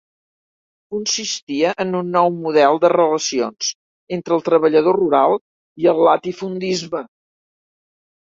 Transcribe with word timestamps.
Consistia 0.93 1.73
en 1.83 1.91
un 1.99 2.07
nou 2.15 2.29
model 2.45 2.79
de 2.85 2.91
relacions 2.93 3.67
entre 4.17 4.35
el 4.39 4.43
treballador 4.49 4.99
rural 5.01 5.39
i 5.85 5.91
el 5.93 6.03
latifundisme. 6.09 7.05